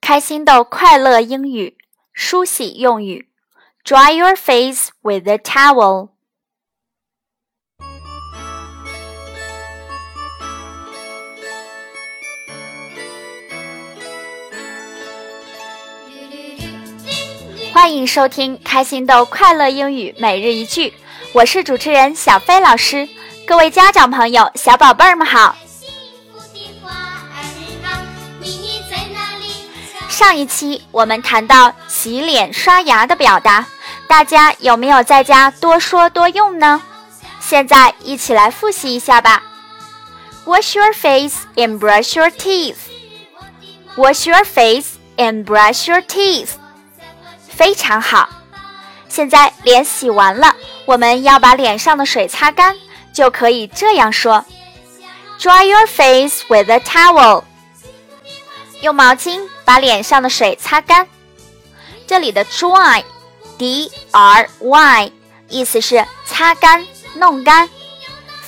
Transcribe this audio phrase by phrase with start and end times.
[0.00, 1.76] 开心的快乐英语
[2.12, 3.28] 梳洗用语
[3.84, 6.10] ：Dry your face with a towel。
[17.72, 20.92] 欢迎收听开心的快乐英语每日一句，
[21.32, 23.08] 我是主持人小飞老师。
[23.46, 25.56] 各位家长朋友、小宝贝儿们好。
[30.12, 33.64] 上一期我们谈到洗脸刷牙的表达，
[34.06, 36.82] 大家有没有在家多说多用呢？
[37.40, 39.42] 现在一起来复习一下吧。
[40.44, 42.76] Wash your face and brush your teeth.
[43.96, 46.50] Wash your face and brush your teeth.
[47.48, 48.28] 非常好，
[49.08, 50.54] 现在脸洗完了，
[50.84, 52.76] 我们要把脸上的水擦干，
[53.14, 54.44] 就可以这样说
[55.40, 57.44] ：Dry your face with a towel。
[58.82, 61.08] 用毛巾把脸上的水擦干。
[62.06, 65.12] 这里的 dry，d r y，
[65.48, 67.68] 意思是擦干、弄干。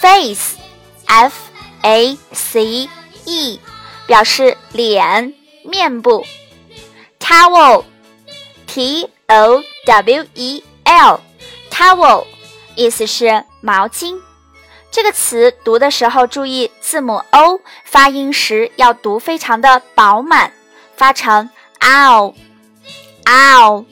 [0.00, 1.34] face，f
[1.82, 2.88] a c
[3.24, 3.60] e，
[4.06, 6.24] 表示脸、面部。
[7.18, 7.84] towel。
[8.68, 12.26] T O W E L，towel，
[12.76, 14.20] 意思是毛巾。
[14.90, 20.52] 这个词读的时候注意字母 O 发音时要读非常的饱满，
[20.96, 21.48] 发成
[21.80, 22.34] ow
[23.24, 23.84] ow。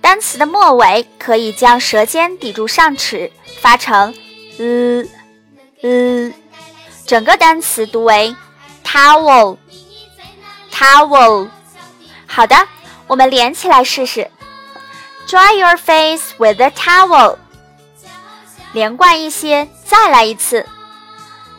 [0.00, 4.14] 单词的末尾可以将舌尖抵住上齿，发成
[4.58, 5.06] l
[5.82, 6.32] l。
[7.06, 8.34] 整个单词读为
[8.84, 9.56] towel
[10.72, 11.48] towel。
[12.26, 12.56] 好的。
[13.08, 14.28] 我们连起来试试。
[15.28, 17.36] Dry your face with a towel。
[18.76, 20.66] 连贯一些，再来一次。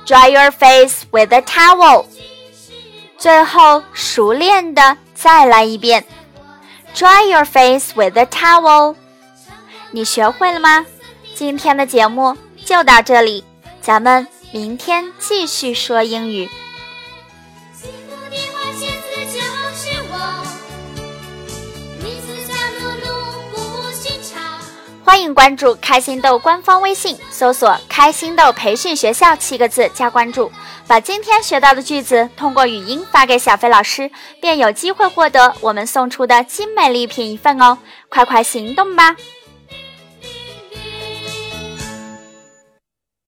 [0.05, 2.05] Dry your face with a towel。
[3.17, 6.05] 最后熟练的再来一遍。
[6.93, 8.93] Dry your face with a towel。
[9.89, 10.85] 你学会了吗？
[11.33, 13.43] 今天的节目就到这里，
[13.81, 16.47] 咱们明天继续说英语。
[25.07, 30.51] 欢迎关注开心豆官方微信，搜索“开心豆培训学校”七个字加关注，
[30.85, 37.77] 把今天学到的句子通过语音发给小飞老师，便有机会获得我们送出的精美礼品一份哦！
[38.09, 39.15] 快快行动吧！